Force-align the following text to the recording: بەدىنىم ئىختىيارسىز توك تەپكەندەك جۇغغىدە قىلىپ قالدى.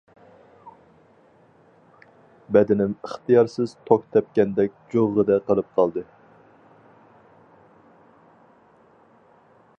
بەدىنىم 2.57 2.95
ئىختىيارسىز 3.09 3.75
توك 3.91 4.07
تەپكەندەك 4.17 4.73
جۇغغىدە 4.95 5.39
قىلىپ 5.51 5.71
قالدى. 5.77 6.05